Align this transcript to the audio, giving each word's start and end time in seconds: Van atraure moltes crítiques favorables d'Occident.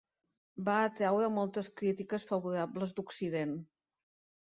Van 0.69 0.85
atraure 0.85 1.27
moltes 1.35 1.71
crítiques 1.83 2.29
favorables 2.33 2.97
d'Occident. 3.01 3.59